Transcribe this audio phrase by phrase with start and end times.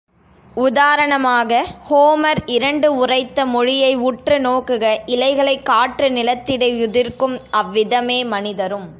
[0.57, 8.89] உதாரணமாக ஹோமர் இரண்டு உரைத்த மொழியை உற்று நோக்குக இலைகளைக் காற்று நிலத்திடை யுதிர்க்கும் அவ்விதமே மனிதரும்.